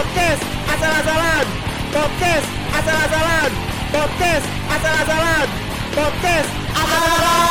[0.00, 1.44] Podcast asal-asalan.
[1.92, 3.50] Podcast asal-asalan.
[3.92, 5.46] Podcast asal-asalan.
[5.92, 7.44] Podcast asal-asalan.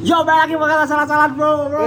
[0.00, 1.84] Yo, balik lagi makan asal-asalan bro, bro.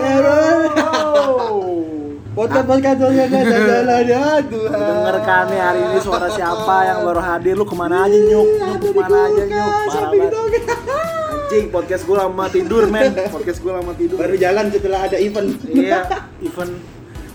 [2.37, 4.77] Podcast podcast podcast jalan ya Tuhan.
[4.77, 7.57] Dengar kan nih hari ini suara siapa yang baru hadir?
[7.57, 8.45] Lu ke mana aja nyuk?
[8.53, 9.73] Nyuk ke mana aja nyuk?
[9.89, 11.17] Parah banget.
[11.49, 13.09] Anjing, podcast gue lama tidur men.
[13.25, 14.21] Podcast gue lama tidur.
[14.21, 15.49] Baru jalan setelah ada event.
[15.65, 16.05] Iya,
[16.45, 16.77] event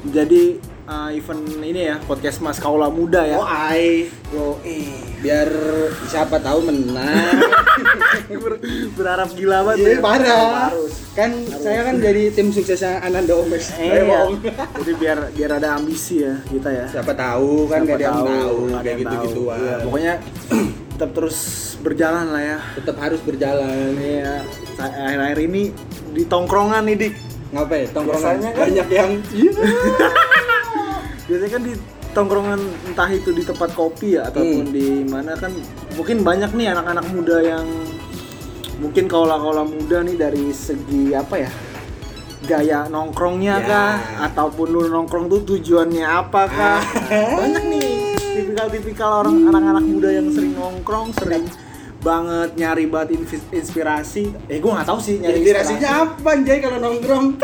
[0.07, 0.43] jadi
[0.85, 3.35] uh, event ini ya podcast Mas Kaula Muda ya.
[3.35, 4.07] Oh ai.
[4.31, 5.19] Yo, eh.
[5.19, 5.51] Biar
[6.07, 7.43] siapa tahu menang.
[8.39, 8.63] Ber-
[8.95, 9.99] berharap gila banget Iya ya.
[9.99, 10.47] parah.
[10.71, 10.95] Harus.
[11.11, 13.75] Kan saya kan jadi tim suksesnya Ananda Omes.
[13.75, 14.31] Eh, iya.
[14.79, 16.87] Jadi biar biar ada ambisi ya kita ya.
[16.87, 19.57] Siapa tahu kan Siapa gak ada yang tahu ada kayak gitu-gituan.
[19.59, 19.59] tahu.
[19.59, 20.13] Iya, pokoknya
[20.95, 21.39] tetap terus
[21.79, 22.59] berjalan lah ya.
[22.75, 23.93] Tetap harus berjalan.
[23.95, 25.63] Iya, akhir-akhir ini
[26.11, 27.15] di tongkrongan nih dik.
[27.51, 27.87] Ngapain?
[27.89, 29.11] Tongkrongan Biasanya kan- banyak yang
[31.25, 31.73] Biasanya kan di
[32.13, 34.73] tongkrongan entah itu di tempat kopi ya ataupun Hmm.
[34.73, 35.51] di mana kan
[35.93, 37.67] mungkin banyak nih anak-anak muda yang
[38.77, 41.51] mungkin kaula-kaula muda nih dari segi apa ya
[42.45, 43.67] gaya nongkrongnya Ya.
[43.67, 43.93] kah
[44.23, 50.55] ataupun lu nongkrong tuh tujuannya apa kah banyak nih tipikal-tipikal orang anak-anak muda yang sering
[50.55, 51.45] nongkrong sering
[52.05, 54.29] banget nyari banget invis- inspirasi.
[54.47, 57.27] Eh gue nggak tahu sih nyari inspirasinya apa anjay kalau nongkrong?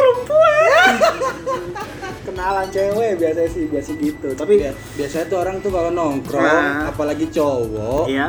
[2.23, 6.89] kenalan cewek biasa sih biasa gitu tapi Biasa- Biasanya tuh orang tuh kalau nongkrong, Nah.
[6.89, 8.29] apalagi cowok, iya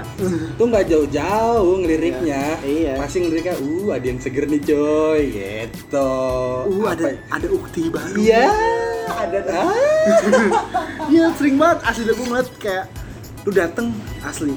[0.55, 2.43] tuh nggak jauh-jauh ngeliriknya.
[2.61, 2.93] Iya.
[2.95, 6.11] Pasti ngeliriknya, uh ada yang seger nih coy, gitu.
[6.63, 8.47] uh ada Apa- ada ukti baru Iya,
[9.09, 9.67] ada ah.
[11.11, 12.85] Iya sering banget asli gue ngeliat kayak
[13.41, 13.87] lu dateng
[14.21, 14.53] asli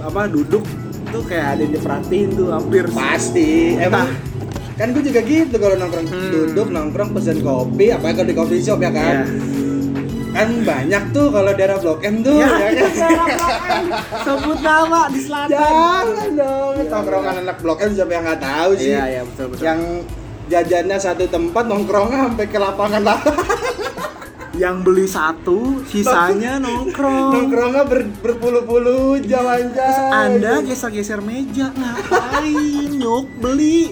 [0.00, 0.64] apa duduk
[1.06, 4.08] tuh kayak ada yang diperhatiin tuh hampir Pasti, emang
[4.82, 6.30] kan gue juga gitu kalau nongkrong Hmm.
[6.32, 9.30] duduk nongkrong pesen kopi apa kalau di coffee shop ya kan.
[10.32, 13.84] Kan banyak tuh kalau daerah blok M tuh Ya, ya, kan?
[14.18, 15.52] sebut nama di selatan.
[15.52, 16.72] Jangan dong.
[16.74, 18.90] Iya, tongkrongan anak blok M siapa yang nggak tahu sih?
[18.90, 19.62] Iya iya betul betul.
[19.62, 19.80] Yang
[20.44, 23.18] jajannya satu tempat nongkrongnya sampai ke lapangan lah
[24.62, 27.34] yang beli satu sisanya nongkrong.
[27.34, 30.14] nongkrongnya ber, berpuluh-puluh jam aja.
[30.14, 32.94] Anda geser-geser meja ngapain?
[32.94, 33.90] Nyuk beli.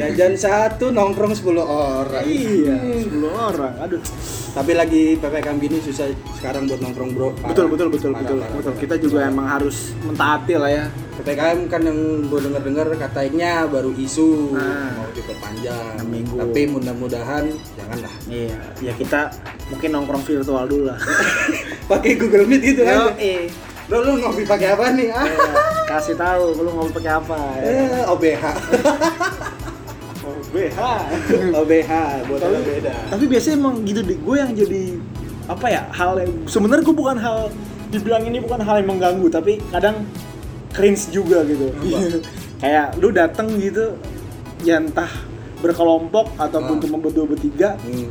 [0.00, 2.24] Jajan satu nongkrong 10 orang.
[2.24, 2.80] Iya
[3.12, 3.74] 10 orang.
[3.84, 4.00] Aduh.
[4.48, 6.08] Tapi lagi ppkm gini susah
[6.40, 7.36] sekarang buat nongkrong bro.
[7.36, 7.52] Parah.
[7.52, 8.72] betul betul betul Parah, betul parah, betul.
[8.72, 8.80] parah.
[8.80, 10.84] kita juga emang harus mentaati lah ya.
[11.20, 14.56] Ppkm kan yang gue denger dengar katanya baru isu.
[14.56, 14.96] Nah.
[14.96, 16.00] mau diperpanjang.
[16.40, 17.44] Tapi mudah-mudahan
[17.88, 19.32] janganlah iya ya kita
[19.68, 20.98] mungkin nongkrong virtual dulu lah.
[21.90, 23.48] Pakai google meet gitu kan eh
[23.88, 25.08] bro lu ngopi pakai apa nih?
[25.08, 25.24] Ah
[25.88, 27.64] kasih tahu lu mau pakai apa ya.
[27.64, 28.44] eh, OBH
[30.20, 30.76] Oh, BH
[31.54, 31.90] OBH
[32.24, 32.92] buat tapi, beda.
[33.08, 34.82] tapi biasanya emang gitu deh gue yang jadi
[35.48, 37.48] apa ya hal yang sebenarnya gue bukan hal
[37.88, 40.04] dibilang ini bukan hal yang mengganggu tapi kadang
[40.70, 41.72] cringe juga gitu.
[42.60, 43.96] Kayak lu dateng gitu
[44.60, 45.08] ya entah
[45.58, 46.82] berkelompok ataupun Ah.
[46.82, 48.10] cuma berdua bertiga Hmm.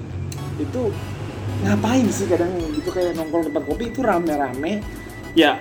[0.57, 0.81] itu
[1.59, 4.83] ngapain sih kadang gitu kayak nongkrong tempat kopi itu rame-rame
[5.33, 5.57] ya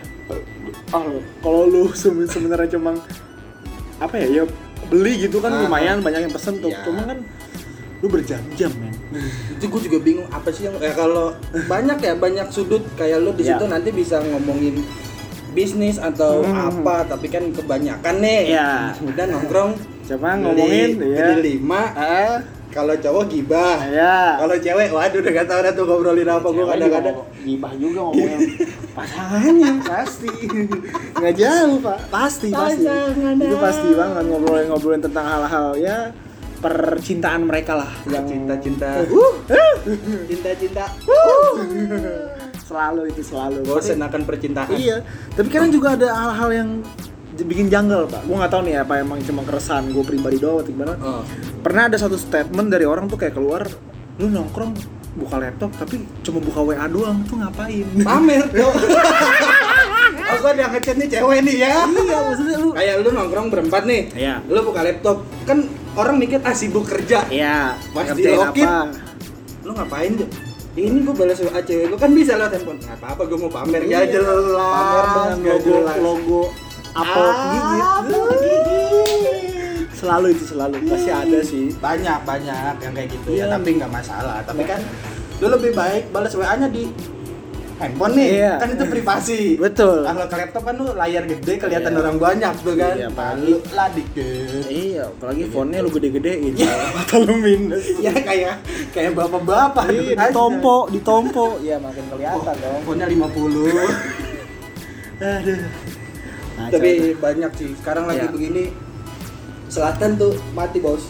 [0.89, 1.05] ah,
[1.39, 2.99] kalau lu se- sebenarnya cuma
[3.97, 4.45] apa ya ya
[4.87, 5.63] beli gitu kan Ah.
[5.63, 6.83] lumayan banyak yang pesen tuh Ya.
[6.83, 7.19] cuma kan
[7.97, 8.93] lu berjam-jam men
[9.51, 11.33] itu gue juga bingung apa sih yang eh, kalau
[11.65, 13.57] banyak ya banyak sudut kayak lo di Ya.
[13.57, 14.85] situ nanti bisa ngomongin
[15.51, 16.77] bisnis atau Hmm.
[16.77, 18.93] apa tapi kan kebanyakan nih Ya.
[19.01, 19.73] udah nongkrong
[20.07, 22.37] coba beli- ngomongin ya beli lima ah
[22.67, 23.79] kalau cowok gibah.
[23.89, 27.17] Ya kalau cewek waduh udah gak tau dah tuh ngobrolin apa gue kadang-kadang.
[27.41, 28.41] gibah juga ngomongin
[28.97, 30.29] pasangannya pasti.
[31.17, 31.99] Nggak jauh pak.
[32.13, 32.85] Pasti pasti.
[33.41, 36.13] Itu pasti banget ngobrolin ngobrolin tentang hal-hal ya
[36.57, 37.93] percintaan mereka lah.
[38.09, 38.89] Yang cinta-cinta.
[40.29, 40.85] Cinta-cinta.
[42.67, 43.63] Selalu itu selalu.
[43.65, 44.75] Bosen akan percintaan.
[44.75, 45.01] Iya.
[45.33, 46.69] Tapi kadang juga ada hal-hal yang
[47.39, 48.23] bikin janggal pak.
[48.23, 50.93] Gue nggak tahu nih apa emang cuma keresahan gue pribadi doang atau gimana.
[50.97, 51.21] Oh.
[51.59, 53.67] pernah ada satu statement dari orang tuh kayak keluar
[54.17, 54.73] lu nongkrong
[55.15, 57.85] buka laptop tapi cuma buka WA doang tuh ngapain?
[57.99, 58.71] Pamer tuh
[60.27, 61.75] aku ada yang ngechat nih cewek nih ya.
[61.85, 64.35] Iya maksudnya lu kayak lu nongkrong berempat nih Iya.
[64.47, 65.17] lu buka laptop.
[65.43, 67.27] Kan orang mikir ah sibuk kerja.
[67.27, 68.63] Iya Pas dilokin.
[68.63, 68.95] apa?
[69.63, 70.29] Lu ngapain tuh
[70.77, 72.79] ini gua balas WA cewek lu kan bisa lewat handphone.
[72.79, 74.45] Nggak apa-apa gua mau pamer ya Iya, jelas.
[74.55, 75.97] pamer dengan logo jelas.
[75.99, 76.43] logo
[76.97, 77.85] Apple Ah, gigit
[79.97, 83.43] selalu itu selalu pasti ada sih banyak banyak yang kayak gitu Iya.
[83.43, 84.81] ya tapi nggak masalah tapi kan
[85.37, 86.85] lu lebih baik balas WA nya di
[87.77, 88.53] handphone nih Iya.
[88.57, 90.05] kan itu privasi Betul.
[90.05, 91.99] kalau ke laptop kan lu layar gede kelihatan Iya.
[91.99, 96.53] orang banyak tuh kan Iya, apalagi- Lu lah dikit Iya, apalagi fontnya lu gede-gedein.
[96.97, 97.85] Mata lu minus.
[97.99, 98.55] ya kayak
[98.91, 101.47] kayak bapak-bapak Iya, ditompo, ditompo.
[101.61, 102.81] Ya makin Oh, kelihatan dong.
[102.85, 103.85] Fontnya 50
[105.37, 105.61] Aduh.
[106.57, 108.33] Nah, tapi banyak sih sekarang lagi Iya.
[108.33, 108.65] begini
[109.67, 111.03] selatan tuh mati bos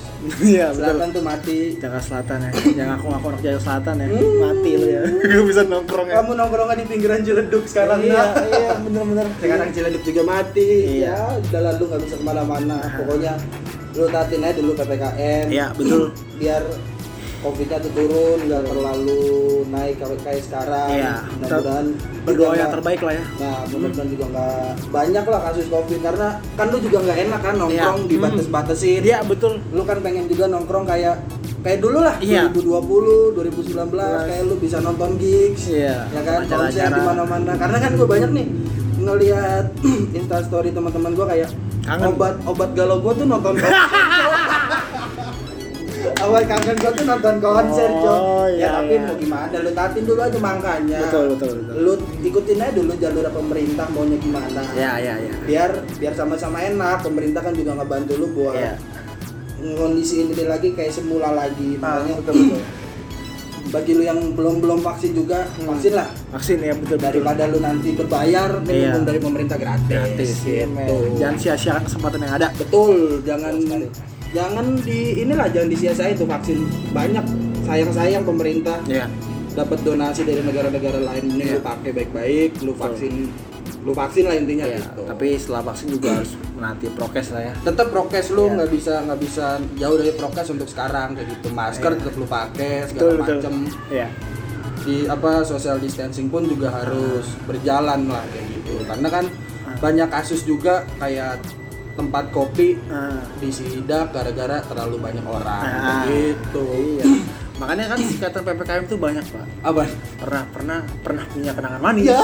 [0.43, 0.81] Iya, betul.
[0.82, 2.50] selatan tuh mati Jakarta Selatan ya.
[2.75, 4.06] Yang aku ngaku anak Jakarta Selatan ya.
[4.08, 4.37] Hmm.
[4.40, 5.02] Mati lu ya.
[5.31, 6.14] Gak bisa nongkrong ya.
[6.16, 9.26] kamu nongkrongan di pinggiran Ciledug sekarang iya, ya iya, bener-bener.
[9.37, 11.14] sekarang Ciledug juga mati Iya.
[11.14, 13.32] ya udah lalu nggak bisa ke mana-mana pokoknya
[13.93, 16.02] lu tatin aja dulu ppkm Iya, betul.
[16.34, 16.62] biar
[17.46, 19.22] covidnya tuh turun nggak terlalu
[19.66, 21.87] naik kayak kayak sekarang Iya, mudah-mudahan
[22.26, 23.25] Berdoa yang terbaik lah ya.
[23.38, 24.58] Nah, mudah-mudahan juga nggak
[24.90, 28.10] banyak lah kasus covid karena kan lu juga nggak enak kan nongkrong Iya.
[28.10, 29.00] dibatas-batasin.
[29.00, 29.52] Iya, betul.
[29.70, 31.14] Lu kan pengen juga nongkrong kayak
[31.62, 32.50] kayak dulu lah Iya.
[32.50, 33.94] 2020, 2019
[34.25, 35.62] kayak lu bisa nonton gigs.
[35.69, 36.90] Iya, Ya kan konser acara-acara.
[36.93, 37.52] di mana-mana.
[37.54, 38.46] Karena kan gue banyak nih
[38.98, 39.64] ngelihat
[40.19, 41.50] Insta story teman-teman gue kayak
[41.81, 42.10] Kangen.
[42.10, 43.70] obat obat galau gue tuh nonton konser.
[45.96, 48.20] Awal kangen gue tuh nonton konser, Oh, Cok.
[48.50, 49.02] iya, ya tapi iya.
[49.02, 50.98] mau gimana, lu tatin dulu aja makanya.
[51.02, 51.76] Betul, betul, betul.
[51.78, 54.60] Lu ikutin aja dulu jalur pemerintah maunya gimana.
[54.72, 55.32] Iya, iya, iya.
[55.43, 57.00] Biar biar sama-sama enak.
[57.02, 58.75] Pemerintah kan juga ngebantu lu buat Iya.
[59.75, 61.76] kondisi ini lagi kayak semula lagi.
[61.78, 62.62] Ah, Makanya betul, betul.
[63.66, 65.66] bagi lu yang belum belum vaksin juga Hmm.
[65.69, 66.94] vaksin lah Vaksin ya, betul.
[66.94, 67.02] betul.
[67.02, 69.06] daripada lu nanti berbayar minimum Iya.
[69.06, 69.90] dari pemerintah gratis.
[69.90, 70.70] gratis gitu.
[70.70, 70.96] gitu.
[71.19, 72.48] Jangan sia-siakan kesempatan yang ada.
[72.54, 73.90] Betul, jangan Betul.
[74.37, 76.59] Jangan di inilah jangan disia-siain tuh vaksin
[76.93, 77.25] banyak
[77.65, 79.09] sayang-sayang pemerintah Iya.
[79.50, 81.55] dapat donasi dari negara-negara lain ini Iya.
[81.56, 83.33] lu pakai baik-baik lu vaksin
[83.81, 87.53] lu vaksin lah intinya Iya, gitu tapi setelah vaksin juga harus menanti prokes lah ya.
[87.65, 88.55] tetap prokes lu Iya.
[88.55, 91.99] nggak bisa nggak bisa jauh dari prokes untuk sekarang kayak gitu masker Iya.
[91.99, 93.53] tetap lu pakai segala macam
[93.89, 94.09] Iya.
[94.82, 99.25] di apa social distancing pun juga harus berjalan lah kayak gitu karena kan
[99.65, 99.75] Ah.
[99.81, 101.43] banyak kasus juga kayak
[101.96, 106.04] tempat kopi Nah, disidak gara-gara terlalu banyak orang Ah.
[106.04, 106.64] gitu
[106.94, 107.04] iya.
[107.60, 109.44] Makanya kan singkatan PPKM itu banyak, Pak.
[109.64, 109.88] apa
[110.20, 112.04] Pernah pernah pernah punya kenangan manis.
[112.04, 112.20] Ya.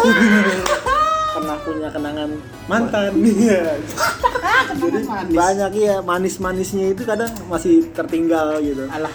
[1.34, 2.28] pernah punya kenangan
[2.68, 3.10] mantan.
[3.16, 3.80] Iya.
[4.76, 5.32] Jadi manis.
[5.32, 8.84] banyak iya manis-manisnya itu kadang masih tertinggal gitu.
[8.86, 9.12] alah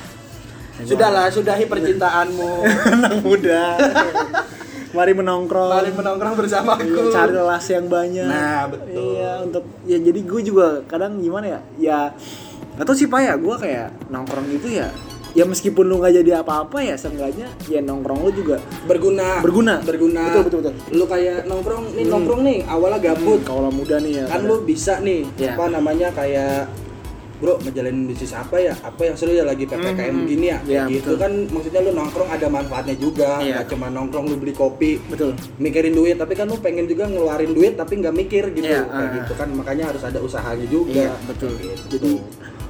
[0.79, 2.51] sudahlah sudahi percintaanmu
[2.93, 3.77] Anak muda.
[4.89, 5.69] Mari menongkrong.
[5.69, 8.25] Mari menongkrong bersamaku Iya, cari relasi yang banyak.
[8.25, 8.95] Nah, betul.
[9.13, 11.59] Iya, untuk ya jadi gue juga kadang gimana ya?
[11.77, 11.99] Ya
[12.73, 14.87] nggak tahu sih pak ya, gue kayak nongkrong gitu ya.
[15.31, 19.75] Ya meskipun lu nggak jadi apa-apa ya, seenggaknya ya nongkrong lu juga berguna Berguna.
[19.81, 20.73] berguna Betul, betul, betul.
[20.91, 22.11] lu kayak nongkrong nih Hmm.
[22.11, 24.25] nongkrong nih awalnya gabut kalau muda nih ya.
[24.25, 25.53] kan kadang- lu bisa nih Iya.
[25.53, 26.65] apa namanya kayak
[27.37, 30.23] bro ngejalanin bisnis apa ya apa yang seru ya lagi ppkm Hmm.
[30.23, 31.15] begini ya Iya, gitu betul.
[31.19, 33.53] kan maksudnya lu nongkrong ada manfaatnya juga Iya.
[33.55, 35.31] nggak cuma nongkrong lu beli kopi betul.
[35.57, 38.97] mikirin duit tapi kan lu pengen juga ngeluarin duit tapi nggak mikir gitu Iya, kayak
[39.03, 39.13] ah.
[39.15, 41.51] gitu kan makanya harus ada usahanya juga Iya, betul.
[41.53, 41.77] Gitu.
[41.91, 42.11] Jadi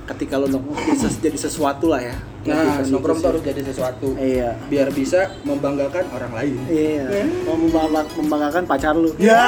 [0.05, 2.15] ketika lu nongkrong bisa jadi sesuatu lah ya.
[2.43, 4.55] nah nongkrong tuh harus jadi sesuatu Iya.
[4.67, 7.07] biar bisa membanggakan orang lain Iya.
[7.45, 9.11] Membangga- membanggakan pacar lu.
[9.17, 9.43] ya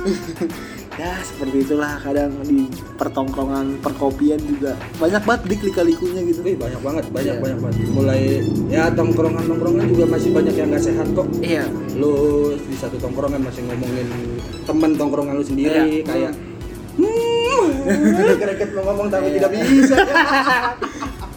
[1.00, 6.76] ya seperti itulah kadang di pertongkrongan perkopian juga banyak banget dik lika-likunya gitu Wih, banyak
[6.78, 7.40] banget, banyak Iya.
[7.40, 7.76] banyak banget.
[7.90, 8.20] Mulai
[8.68, 11.24] ya tongkrongan tongkrongan juga masih banyak yang nggak sehat kok.
[11.40, 11.64] iya
[11.94, 12.12] Lu
[12.52, 14.08] di satu tongkrongan masih ngomongin
[14.62, 16.04] temen tongkrongan lu sendiri Iya.
[16.04, 16.32] kayak
[17.00, 17.64] hmm,
[18.42, 19.34] greget mau ngomong tapi Iya.
[19.38, 19.96] tidak bisa.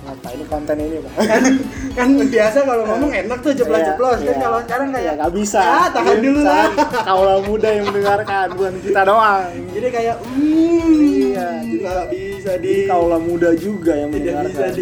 [0.04, 1.14] apa ini konten ini pak
[1.94, 4.20] kan biasa kalau ngomong enak tuh jeblos-jeblos.
[4.26, 5.62] Kan kalau sekarang kayak nggak bisa.
[5.62, 6.68] Ah tahan dulu lah.
[7.08, 9.46] kaulah muda yang mendengarkan bukan kita doang.
[9.74, 12.74] Jadi kayak hmm, Iya, jadi nggak bisa di.
[12.86, 14.74] kaulah muda juga yang tidak bisa mendengarkan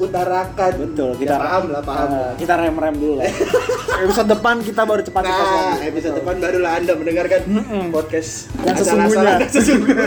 [0.00, 0.72] diutarakan.
[0.80, 2.08] betul kita Ya, paham lah paham.
[2.10, 3.28] Ah, kita rem rem dulu lah
[4.02, 7.84] episode depan kita baru cepat cepat Nah, episode depan barulah Anda mendengarkan Mm-mm.
[7.90, 9.34] podcast Yang sesungguhnya.
[9.36, 10.06] dan sesungguhnya.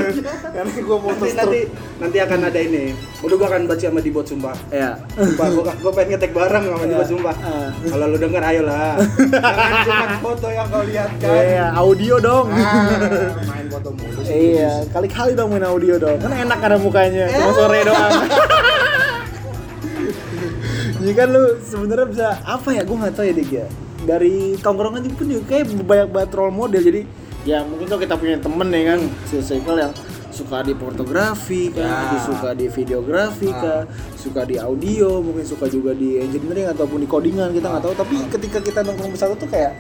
[0.50, 1.60] karena gue mau nanti, nanti
[2.00, 2.84] nanti akan ada ini.
[3.22, 4.56] Udah gua akan baca sama Dibot sumpah.
[4.68, 7.36] ya Sumpah, gua, gua pengen ngetek bareng sama Dibot sumpah.
[7.40, 7.70] Ah.
[7.72, 8.98] Kalau lu denger ayolah.
[9.32, 11.30] Jangan cuma foto yang kau lihat kan.
[11.32, 12.48] Iya, audio dong.
[12.50, 12.90] Ah,
[13.46, 14.20] main foto mulu.
[14.24, 16.18] Iya, kali-kali dong main audio dong.
[16.18, 18.12] Kan enak ada mukanya, cuma sore doang.
[21.04, 22.82] Jadi kan lu sebenarnya bisa apa ya?
[22.82, 23.68] Gue nggak tahu ya dik ya.
[24.04, 26.80] Dari tongkrongan pun juga kayak banyak banget role model.
[26.80, 27.02] Jadi
[27.44, 29.92] ya mungkin kalau kita punya temen ya kan, si circle yang
[30.32, 32.18] suka di fotografi kan, Ya.
[32.18, 33.60] suka di videografi Ah.
[33.60, 33.82] kah,
[34.16, 37.94] suka di audio, mungkin suka juga di engineering ataupun di codingan kita nggak tahu.
[37.94, 39.76] Tapi ketika kita nongkrong bersatu tuh kayak,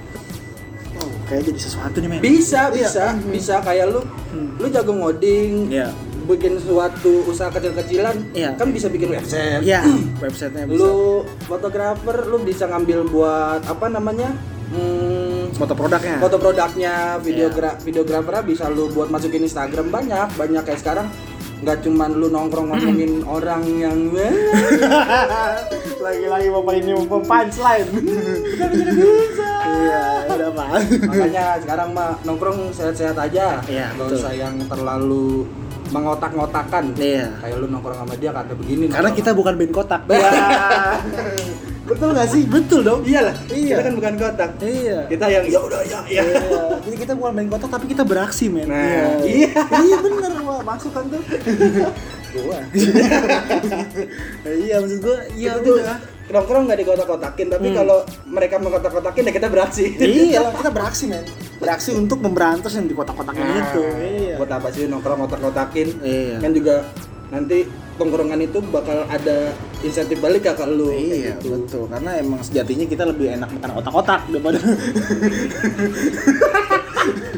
[0.93, 2.19] oh kayak jadi sesuatu nih men.
[2.19, 2.75] Bisa, Iya.
[2.75, 4.59] bisa, bisa kayak lu Hmm.
[4.59, 5.87] lu jago ngoding, Iya.
[6.23, 8.55] Bikin suatu usaha kecil-kecilan, Iya.
[8.55, 9.61] kan bisa bikin website.
[9.61, 9.83] Iya,
[10.23, 10.79] websitenya bisa.
[10.79, 10.95] lu
[11.43, 14.31] fotografer lu bisa ngambil buat apa namanya
[14.69, 17.21] hmm, foto produknya foto produknya, Iya.
[17.21, 21.07] videogra videografernya bisa lu buat masukin Instagram banyak, banyak kayak sekarang
[21.59, 23.95] nggak cuman lu nongkrong ngomongin orang yang
[26.03, 27.87] lagi-lagi bapak ini mau punchline
[29.63, 30.67] iya udah pak
[31.07, 35.47] makanya sekarang mah nongkrong sehat-sehat aja Iya, nggak usah yang terlalu
[35.93, 37.29] mengotak-ngotakan Iya.
[37.37, 40.31] kayak lu nongkrong sama dia kata begini karena kita bukan band kotak iya
[41.89, 43.77] betul nggak sih betul dong iyalah Iya.
[43.77, 46.61] kita kan bukan kotak iya kita yang ya udah ya ya Iya.
[46.83, 48.67] Jadi kita bukan main kotak tapi kita beraksi men.
[48.67, 49.51] Nah, iya.
[49.55, 51.21] iya bener wah masuk kan tuh.
[52.33, 52.59] Gua.
[54.65, 55.97] iya maksud gua iya udah.
[56.25, 57.77] Nongkrong nggak dikotak-kotakin tapi Hmm.
[57.77, 61.23] kalau mereka mengkotak-kotakin ya kita beraksi iya kita beraksi men.
[61.55, 63.81] Beraksi untuk memberantas yang di kotak-kotakin Nah, itu.
[63.83, 64.35] Iya.
[64.35, 66.37] buat apa sih nongkrong kotak-kotakin Iya.
[66.39, 66.75] kan juga
[67.29, 71.59] nanti tongkrongan itu bakal ada insentif balik ya ke lu Iya gitu.
[71.59, 74.57] betul karena emang sejatinya kita lebih enak makan otak-otak daripada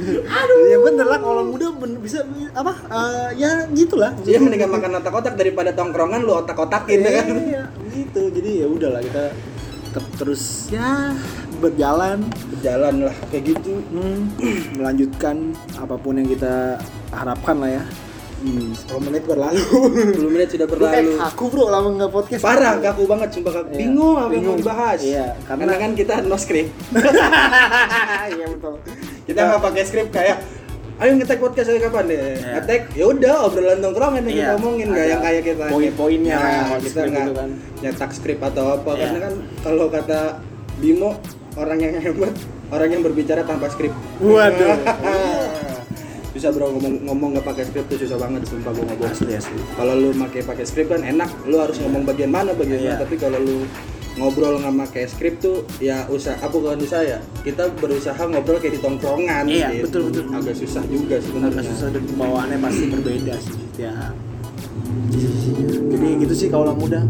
[0.05, 0.57] Aduh.
[0.63, 2.21] Iya bener lah kalau muda ben- bisa
[2.53, 4.13] apa eh, ya gitulah.
[4.21, 7.25] Iya mendingan makan otak-otak daripada tongkrongan lu otak-otakin ya kan.
[7.35, 7.63] Iya,
[7.97, 8.21] gitu.
[8.29, 9.23] Jadi ya udahlah kita
[9.85, 11.15] tetap terus ya
[11.55, 12.19] berjalan
[12.51, 13.79] Berjalan lah kayak gitu.
[13.85, 14.19] hmm,
[14.77, 16.75] melanjutkan apa pun yang kita
[17.09, 17.83] harapkan lah ya.
[18.35, 19.63] Hmm, 10 menit berlalu.
[20.19, 21.11] 10 menit sudah Lu kayak berlalu.
[21.17, 22.43] kaku bro lama nggak podcast.
[22.43, 23.71] Parah, kaku banget sumpah kaku.
[23.71, 24.99] Iya, Bingung apa yang mau dibahas.
[24.99, 26.69] Iya, karena, karena- kan kita no script.
[28.27, 28.75] Iya betul.
[29.25, 30.37] Kita nggak pakai script kayak
[30.95, 32.15] Ayo ngetek podcast ayo kapan deh?
[32.15, 32.55] Iya.
[32.55, 36.79] Ngetek, ya udah obrolan tongkrongan yang Iya, kita omongin nggak yang kayak kita poin-poinnya Nah,
[36.79, 37.49] kita nggak gitu kan.
[37.83, 38.99] nyetak skrip atau apa Iya.
[39.03, 40.19] karena kan kalau kata
[40.75, 41.11] Bimo
[41.55, 42.31] orang yang hebat
[42.67, 43.91] orang yang berbicara tanpa skrip.
[44.17, 44.75] Waduh.
[46.35, 49.07] susah bro ngomong ngomong nggak pakai skrip tuh susah banget sumpah gue ngomong.
[49.07, 49.55] Asli asli.
[49.71, 52.91] Kalau lu pakai pakai skrip kan enak, lu harus ngomong bagian mana bagian mana.
[52.91, 53.03] Iya.
[53.03, 53.67] Tapi kalau lu
[54.15, 57.19] ngobrol nggak pakai skrip tuh ya usaha apa bukan usaha ya?
[57.43, 59.91] Kita berusaha ngobrol kayak di tongkrongan Iya, gitu.
[59.91, 60.25] betul, betul.
[60.31, 61.59] agak susah juga sebenarnya.
[61.59, 63.93] Agak susah dan bawaannya pasti berbeda sih ya.
[65.91, 67.03] Jadi gitu sih kalau muda.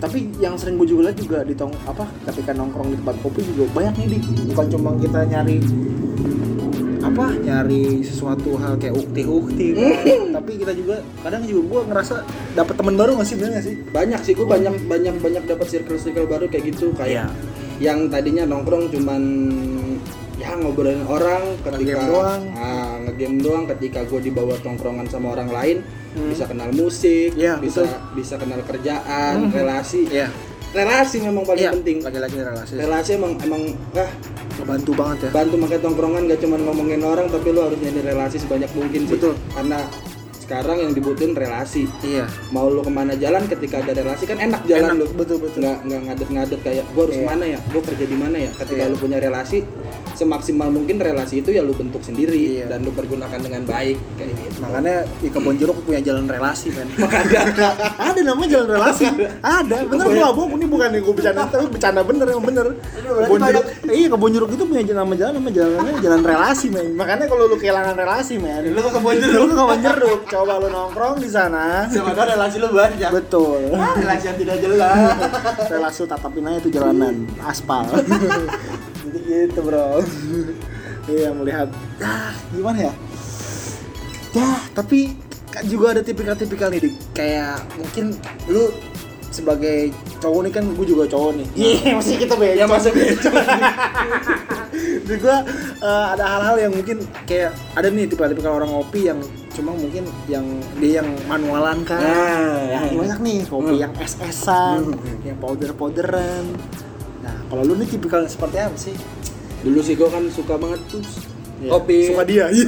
[0.00, 3.44] Tapi yang sering gue juga lihat juga di tong apa ketika nongkrong di tempat kopi
[3.44, 4.22] juga banyak nih dik.
[4.54, 5.60] Bukan cuma kita nyari
[7.22, 9.92] apa nyari sesuatu hal kayak ukti-ukti kan.
[10.36, 12.14] tapi kita juga kadang juga gue ngerasa
[12.52, 15.96] dapat teman baru nggak sih bener sih banyak sih gue banyak banyak banyak dapat circle
[15.96, 17.26] circle baru kayak gitu kayak Iya.
[17.82, 19.22] yang tadinya nongkrong cuman
[20.36, 22.42] ya ngobrolin orang ketika Ngegame doang.
[22.54, 25.78] ah, ngegame doang ketika gue dibawa tongkrongan sama orang lain
[26.10, 26.26] Hmm.
[26.26, 28.18] bisa kenal musik Iya, bisa betul.
[28.18, 29.52] bisa kenal kerjaan Hmm.
[29.52, 30.26] relasi Iya.
[30.70, 31.98] Relasi memang paling Iya, penting.
[32.00, 32.72] lagi-lagi relasi.
[32.78, 33.62] Relasi emang emang
[33.94, 34.10] ah
[34.56, 35.30] ngebantu banget ya.
[35.32, 39.14] bantu makanya tongkrongan gak cuma ngomongin orang tapi lu harus nyari relasi sebanyak mungkin sih.
[39.16, 39.34] Betul.
[39.50, 39.78] karena
[40.50, 41.86] sekarang yang dibutuhin relasi.
[42.02, 42.26] Iya.
[42.50, 45.06] Mau lu ke mana jalan ketika ada relasi kan enak jalan Enak, lu.
[45.14, 45.62] betul, betul.
[45.62, 47.22] nggak nggak ngadet-ngadet kayak gua harus Iya.
[47.22, 47.58] ke mana ya?
[47.70, 48.50] Gua kerja di mana ya?
[48.58, 48.90] Ketika Iya.
[48.90, 49.58] lu punya relasi
[50.10, 52.66] semaksimal mungkin relasi itu ya lu bentuk sendiri Iya.
[52.66, 54.58] dan lu pergunakan dengan baik kayak gitu.
[54.58, 57.40] Makanya di kebon jeruk punya jalan relasi kan makanya.
[57.94, 59.04] Ada namanya jalan relasi.
[59.38, 59.76] Ada.
[59.86, 60.50] Bener gua nggak bohong.
[60.58, 61.42] Ini bukan yang gua bercanda.
[61.46, 62.66] Tapi bercanda bener emang bener.
[63.00, 63.64] Kebon jeruk.
[63.86, 66.98] iya kebon jeruk itu punya nama jalan nama jalannya jalan relasi men.
[66.98, 68.66] Makanya kalau lu kehilangan relasi men.
[68.66, 69.38] Lu ke kebon jeruk.
[69.38, 71.84] Lu ke kebon jeruk coba lu nongkrong di sana.
[71.92, 73.12] Sama relasi lu banyak.
[73.12, 73.76] Betul.
[73.76, 74.96] Relasi yang tidak jelas.
[75.76, 77.84] Relasi tatapin aja itu jalanan aspal.
[79.04, 80.00] Jadi gitu bro.
[81.04, 81.68] Iya melihat.
[82.00, 82.92] Ah gimana ya?
[84.32, 85.12] Ya tapi
[85.52, 86.94] ka- juga ada tipikal-tipikal nih Dik.
[87.12, 88.16] kayak mungkin
[88.48, 88.72] lu
[89.28, 89.92] sebagai
[90.22, 91.46] cowok nih kan gue juga cowok nih.
[91.52, 93.28] Iya masih kita beda ya masa beda
[95.04, 95.36] Jadi gue
[95.84, 99.20] eh, ada hal-hal yang mungkin kayak ada nih tipikal-tipikal orang ngopi yang
[99.50, 101.98] cuma mungkin yang dia yang manualan kan.
[101.98, 102.60] Nah.
[102.70, 103.80] yang banyak nih kopi Hmm.
[103.80, 105.20] yang es-esan Hmm.
[105.22, 106.44] yang powder-powderan.
[107.20, 108.94] Nah kalau lu nih tipikal seperti apa sih?
[109.60, 111.02] Dulu sih gua kan suka banget tuh
[111.60, 112.08] Ya, kopi.
[112.08, 112.46] Suka dia.
[112.52, 112.64] Iya.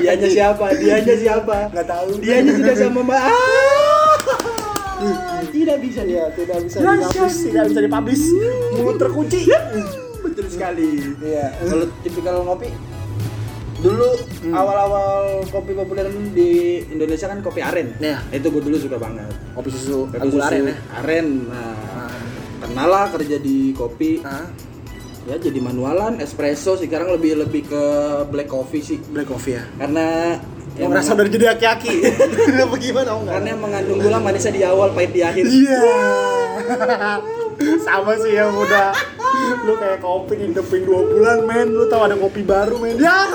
[0.00, 0.72] Dianya siapa?
[0.72, 1.68] Dianya siapa?
[1.68, 2.08] Nggak tahu.
[2.18, 3.20] Dianya sudah sama mbak.
[3.20, 3.36] Ah,
[5.52, 6.00] tidak bisa.
[6.00, 8.24] Dia Iya, tidak bisa dipublish, tidak bisa dipublish.
[8.72, 9.40] Mulut terkunci.
[10.18, 10.88] betul sekali.
[11.20, 11.52] Iya.
[11.60, 12.72] kalau tipikal ngopi
[13.78, 14.54] dulu Hmm.
[14.54, 15.14] awal-awal
[15.46, 16.50] kopi populer di
[16.86, 18.22] Indonesia kan kopi aren Iya.
[18.30, 20.76] itu gue dulu suka banget Kopi susu kopi susu aren ya.
[20.96, 22.08] aren nah
[22.58, 24.48] kenal lah kerja di kopi Nah,
[25.24, 27.84] ya jadi manualan espresso sekarang lebih lebih ke
[28.26, 29.64] black coffee sih black coffee ya.
[29.76, 30.38] karena
[30.72, 31.92] Yang ngerasa udah jadi aki-aki.
[32.62, 35.80] Apa gimana karena mengandung gula manisnya di awal pahit di akhir Iya.
[37.78, 38.92] Sama sih yang udah.
[39.64, 41.68] Lu kayak kopi hidupin dua bulan men.
[41.72, 42.96] Lu tahu ada kopi baru men.
[42.96, 43.26] Ya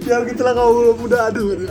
[0.00, 1.28] ya gitulah kalau muda.
[1.28, 1.68] Aduh aduh.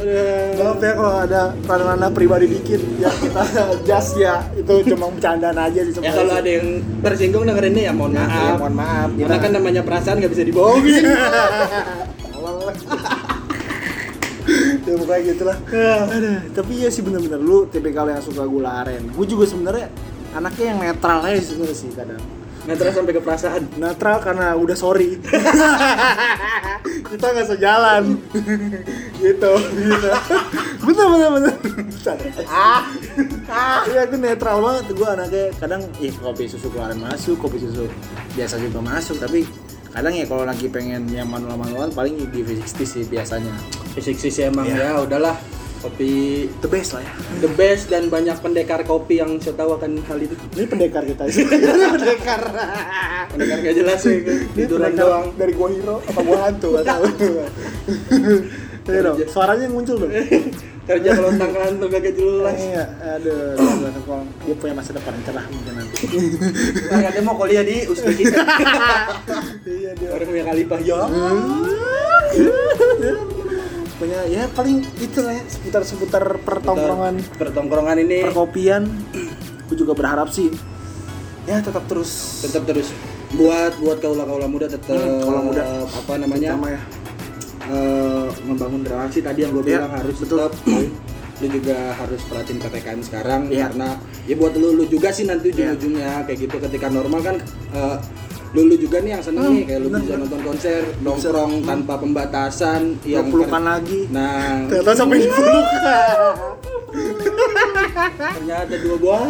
[0.62, 2.82] maaf ya kalau ada ranah pribadi dikit.
[3.02, 3.42] Ya kita
[3.88, 4.46] just ya.
[4.54, 8.24] Itu cuma bercandaan aja sih Ya kalau ada yang tersinggung dengerin ini ya mohon Ya,
[8.24, 8.38] maaf.
[8.38, 9.10] ya, mohon maaf.
[9.16, 11.04] Karena Kita- kan namanya perasaan nggak bisa dibohongin.
[14.90, 15.58] ya pokoknya gitulah.
[16.10, 17.38] Aduh, tapi ya sih bener-bener.
[17.38, 19.06] Lu tipikal yang suka gula aren.
[19.14, 19.94] Gue juga sebenarnya
[20.34, 22.22] anaknya yang netral aja sebenarnya sih kadang.
[22.70, 23.64] Terus sampai ke perasaan.
[23.82, 25.18] netral karena udah sorry.
[27.10, 28.18] Kita nggak sejalan.
[29.18, 29.52] Gitu.
[29.54, 30.10] Gitu
[30.90, 31.54] bener bener bener.
[32.50, 32.82] Ah.
[33.50, 33.80] Ah.
[33.86, 34.86] Iya aku netral banget.
[34.96, 37.86] Gue anaknya kadang ih kopi susu keluaran masuk kopi susu
[38.34, 39.22] biasa juga masuk.
[39.22, 39.46] Tapi
[39.90, 43.54] kadang ya kalau lagi pengen yang manual manual paling di V60 sih biasanya
[44.02, 44.80] Fisik sih emang Iya.
[44.80, 45.36] ya udahlah
[45.80, 46.12] kopi
[46.60, 50.18] the best lah ya the best dan banyak pendekar kopi yang saya tahu akan hal
[50.18, 50.36] itu.
[50.54, 51.44] ini pendekar kita ini
[51.96, 52.42] pendekar
[53.30, 55.32] Pendekar gak jelas ya, ini tiduran doang.
[55.36, 57.04] dari gua hero apa gua hantu gak tahu
[58.90, 60.10] Iya dong, suaranya yang muncul dong.
[60.90, 62.58] Kerja kalau tangan tuh gak jelas.
[62.58, 63.54] Iya, aduh,
[64.42, 65.96] dia punya masa depan yang cerah mungkin nanti.
[66.90, 68.42] Nah, katanya mau kuliah di Uzbekistan.
[69.64, 70.10] iya dia.
[70.10, 70.98] Orang punya kalipah ya.
[74.00, 78.88] Punya ya paling itu lah ya seputar seputar pertongkrongan Pertongkrongan ini perkopian.
[79.68, 80.50] Gue juga berharap sih
[81.46, 82.94] ya tetap terus tetap terus
[83.32, 85.64] buat buat kaula-kaula muda tetap Hmm, kaula muda.
[85.84, 86.80] apa namanya ya.
[87.68, 90.46] eh, membangun relasi tadi yang gue Iya, bilang harus betul.
[90.46, 90.54] tetap
[91.40, 93.70] lu juga harus perhatiin ppkm sekarang Iya.
[93.70, 93.90] karena
[94.26, 97.36] ya buat lu lu juga sih nanti ujung-ujungnya kayak gitu ketika normal kan
[97.72, 97.98] eh,
[98.50, 101.94] lu lu juga nih yang seneng Hmm, nih kayak lu bisa nonton konser nongkrong tanpa
[101.96, 104.00] pembatasan Yang pelukan lagi.
[104.10, 105.66] nah Ternyata sampai dipeluk.
[108.32, 109.22] ternyata dua buah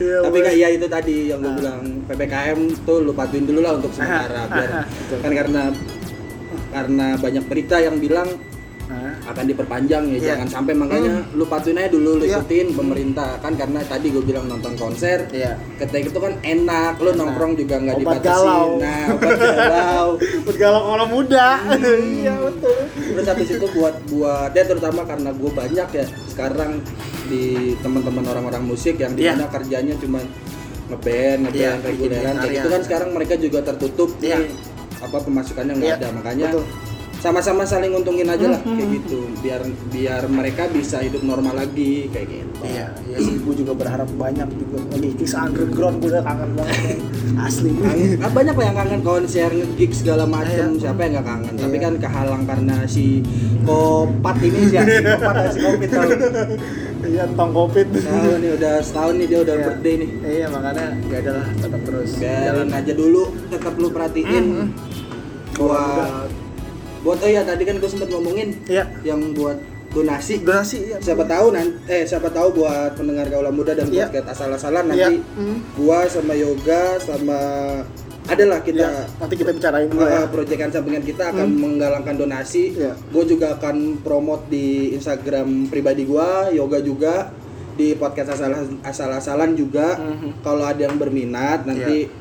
[0.00, 3.72] Iya, tapi kayak ya itu tadi yang gue bilang ppkm tuh lu patuin dulu lah
[3.74, 5.18] untuk sementara biar Betul.
[5.20, 5.62] kan karena
[6.70, 8.28] karena banyak berita yang bilang
[9.22, 10.26] Akan diperpanjang ya Iya.
[10.34, 12.38] jangan sampai makanya lu patuin aja dulu lu Iya.
[12.38, 15.54] ikutin pemerintah kan karena tadi gue bilang nonton konser Iya.
[15.76, 18.68] ketika itu kan enak lu nongkrong juga nggak Obat dibatasi galau.
[18.76, 20.08] nah obat galau
[20.46, 21.48] bergalau kalau muda.
[22.20, 22.78] Iya betul.
[23.10, 26.82] terus habis itu buat buat ya terutama karena gue banyak ya sekarang
[27.24, 27.44] di
[27.78, 29.34] teman-teman orang-orang musik yang Iya.
[29.34, 30.18] di mana kerjanya cuma
[30.88, 34.36] ngeband Iya, ngeband reguleran bikin kayak gitu kan sekarang mereka juga tertutup Iya.
[34.36, 34.50] nih
[35.00, 36.64] apa pemasukannya nggak Iya, ada makanya betul.
[37.20, 41.54] Sama-sama saling untungin aja lah Hmm, kayak hmm, gitu biar biar mereka bisa hidup normal
[41.54, 43.40] lagi kayak gitu Iya, iya sih.
[43.40, 44.84] Gue juga berharap banyak juga.
[44.92, 47.00] Ini kisah underground gue udah kangen banget.
[47.38, 47.72] Asli.
[47.72, 50.80] Kangen- ah, banyak lah yang kangen konser gig segala macem Iya.
[50.82, 51.82] siapa yang nggak kangen tapi Iya.
[51.82, 53.24] kan kehalang karena si
[53.62, 56.04] kopat ini sih si kopat si kopit tau
[57.00, 57.86] Iya, tong covid.
[57.96, 59.64] tahu nih udah setahun nih dia udah Iya.
[59.66, 62.10] birthday nih Iya, makanya ya adalah tetap terus.
[62.14, 64.68] biarin aja dulu tetap lu perhatiin Hmm, hmm.
[65.56, 66.28] buat
[67.00, 68.84] buat oh ya tadi kan gue sempet ngomongin Iya.
[69.02, 69.56] yang buat
[69.90, 70.96] donasi Donasi ya.
[71.00, 74.06] siapa tahu nanti eh siapa tahu buat pendengar kaula muda dan Iya.
[74.06, 75.08] podcast asal-asalan Iya.
[75.10, 75.58] nanti Hmm.
[75.74, 77.38] gua sama yoga sama
[78.24, 80.22] adalah kita Iya, nanti kita bicarain dulu ya.
[80.22, 82.78] uh, proyekan sampingan kita akan menggalangkan donasi.
[82.78, 82.94] Iya.
[83.10, 87.34] Gue juga akan promote di Instagram pribadi gua, yoga juga
[87.72, 88.52] di podcast asal
[88.84, 89.98] asal-asalan juga.
[89.98, 90.30] Mhm.
[90.40, 92.19] Kalau ada yang berminat nanti Iya.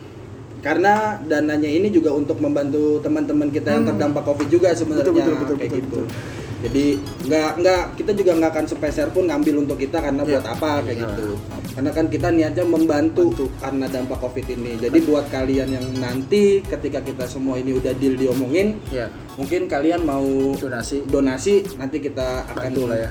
[0.59, 3.91] Karena dananya ini juga untuk membantu teman-teman kita yang Hmm.
[3.93, 5.99] terdampak covid juga sebenarnya Betul, betul, betul, kayak betul, gitu.
[6.01, 6.37] betul.
[6.59, 6.85] Jadi
[7.23, 10.29] nggak nggak kita juga nggak akan sepeser pun ngambil untuk kita karena Iya.
[10.29, 11.03] buat apa kayak Iya.
[11.07, 11.27] gitu.
[11.71, 13.45] Karena kan kita niatnya membantu Bantu.
[13.55, 14.71] karena dampak covid ini.
[14.75, 19.07] Jadi buat kalian yang nanti ketika kita semua ini udah deal diomongin, Iya.
[19.33, 21.07] mungkin kalian mau Donasi.
[21.07, 23.09] donasi nanti kita akan Bantu lah ya.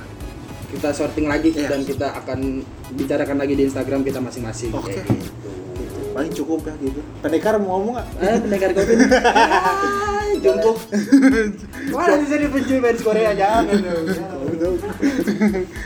[0.68, 1.72] kita sorting lagi Iya.
[1.72, 2.60] dan kita akan
[2.92, 4.68] bicarakan lagi di Instagram kita masing-masing.
[4.70, 4.92] Oke.
[4.92, 5.48] kayak gitu.
[6.18, 6.98] Paling cukup ya gitu.
[7.22, 8.06] Pendekar mau ngomong nggak?
[8.18, 8.94] Eh, pendekar kopi.
[8.98, 10.74] Hai, jumpuh.
[11.88, 13.70] Mana bisa dibenci fans Korea jangan
[14.58, 14.76] dong.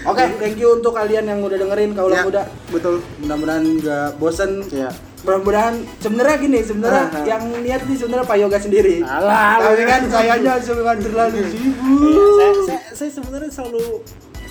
[0.03, 2.43] Oke, thank you untuk kalian yang udah dengerin kaulah Ya, muda.
[2.67, 3.05] Betul.
[3.21, 4.65] Mudah-mudahan nggak bosen.
[4.67, 4.89] Iya.
[5.23, 7.25] Mudah-mudahan sebenarnya gini, sebenarnya Ah, ah.
[7.29, 8.97] yang niat nih sebenarnya Pak Yoga sendiri.
[9.05, 9.87] Alah, Tapi alah.
[9.87, 12.33] kan sayanya cuma terlalu Iya, sibuk.
[12.33, 13.85] saya, saya, saya sebenarnya selalu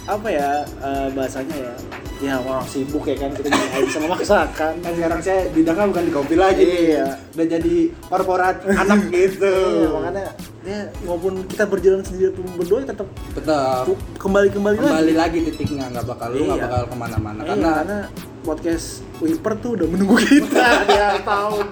[0.03, 1.73] apa ya eh, bahasanya ya
[2.21, 6.13] ya orang sibuk ya kan kita nggak bisa memaksakan Kan sekarang saya bidangnya bukan di
[6.13, 6.61] kopi lagi.
[6.93, 7.17] Iya.
[7.33, 9.49] Udah jadi korporat anak gitu.
[9.49, 10.23] Iya, makanya
[10.61, 13.89] ya maupun kita berjalan sendiri pun berdua tetap Tetap
[14.21, 16.65] kembali kembali kembali lagi titiknya nggak bakal lu nggak Iya.
[16.69, 17.97] bakal ke mana-mana Iya, karena karena
[18.41, 18.87] podcast
[19.17, 21.65] Wiper tuh udah menunggu kita dia tahun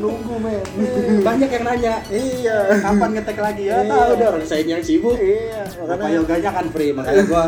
[0.00, 0.64] nunggu men.
[1.20, 2.58] Banyak yang nanya iya.
[2.78, 3.62] Kapan ngetek lagi?
[3.64, 3.90] Ya Iya.
[3.90, 5.14] tahu dong saya yang sibuk.
[5.14, 6.08] Iya makanya.
[6.16, 7.44] yoganya kan free makanya gua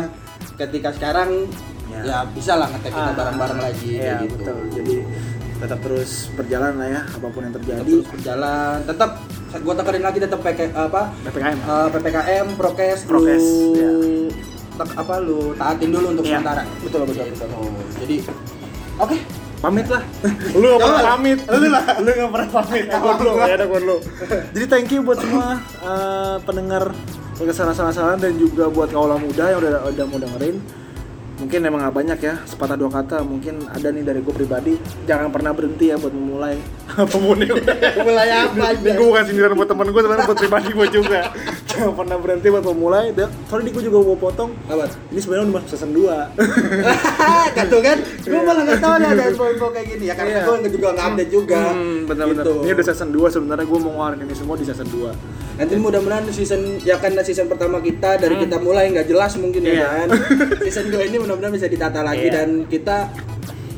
[0.55, 1.49] ketika sekarang
[1.85, 2.01] Ya.
[2.01, 4.33] ya, bisa lah ngetek kita Ah, bareng-bareng lagi iya, gitu.
[4.35, 4.57] betul.
[4.73, 4.95] Jadi
[5.55, 7.85] tetap terus berjalan lah ya apa pun yang Tetap terjadi.
[7.87, 8.77] terus berjalan.
[8.83, 9.11] Tetap
[9.55, 11.01] gue tekerin lagi tetap PK, apa?
[11.21, 13.89] Ppkm eh, ppkm prokes Prokes, lu ya.
[14.75, 16.31] tek- apa lu taatin dulu untuk Iya.
[16.35, 16.63] sementara.
[16.81, 17.47] Betul betul betul.
[17.51, 18.15] Oh jadi
[18.97, 19.17] oke
[19.63, 20.03] pamit lah.
[20.59, 21.39] Lu gak pernah pamit.
[21.47, 21.83] Lu lah.
[22.03, 22.85] Lu gak pernah pamit.
[22.91, 23.97] Ya gua lu ya ada gua lu
[24.51, 26.91] jadi thank you buat semua eh, pendengar
[27.39, 30.57] kesalahan-kesalahan dan juga buat kaula muda yang udah udah mau dengerin.
[31.33, 33.23] Mungkin emang gak banyak ya sepatah dua kata.
[33.23, 34.75] Mungkin ada nih dari gue pribadi.
[35.07, 36.59] Jangan pernah berhenti ya buat memulai.
[37.11, 37.49] Pemulai
[38.05, 41.19] mulai apa ini gue bukan sindiran buat temen gue sebenarnya buat pribadi gue juga
[41.73, 45.55] jangan pernah berhenti buat memulai dan sorry gue juga mau potong apa ini sebenarnya udah
[45.55, 46.05] masuk season 2
[47.53, 50.45] Gitu kan, gue malah nggak tahu nih ada info-info kayak gini ya karena Iya.
[50.59, 51.61] gue juga nggak update juga.
[51.69, 52.43] Hmm, benar-benar.
[52.43, 52.53] Gitu.
[52.59, 55.13] Ini udah season 2 sebenarnya gue mau ngeluarin ini semua di season 2.
[55.55, 59.69] Nanti mudah-mudahan season ya karena season pertama kita dari kita mulai nggak jelas mungkin Hmm.
[59.69, 59.79] Iya.
[59.79, 60.07] ya kan.
[60.65, 62.33] season 2 ini mudah-mudahan bisa ditata lagi Iya.
[62.35, 62.97] dan kita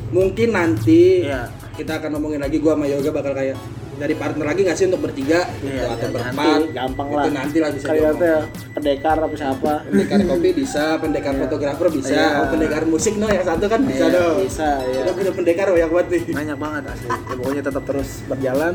[0.08, 1.26] mungkin nanti
[1.74, 3.56] kita akan ngomongin lagi gua sama Yoga bakal kayak
[3.96, 7.16] dari partner lagi nggak sih untuk bertiga gitu, Iya, atau iya, berempat nanti gampang itu
[7.16, 7.24] lah.
[7.30, 8.38] nanti lah bisa Kayak ya
[8.70, 9.72] pendekar apa siapa.
[9.84, 11.40] pendekar kopi bisa pendekar Iya.
[11.42, 12.28] fotografer bisa Iya.
[12.34, 15.00] oh, pendekar musik no yang satu kan bisa Iya, dong bisa, iya.
[15.02, 17.08] udah punya pendekar banyak banget nih Banyak banget asli.
[17.08, 18.74] Ya, pokoknya tetap terus berjalan.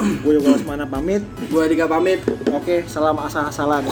[0.00, 1.20] gue juga Lesmana pamit.
[1.46, 3.82] gua Dika pamit Oke, salam asal-asalan.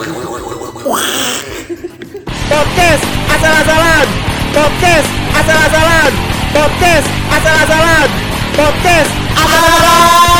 [2.49, 4.05] Podcast asal-asalan.
[4.49, 6.11] Podcast asal-asalan.
[6.49, 8.07] Podcast asal-asalan.
[8.51, 10.38] Podcast asal-asalan.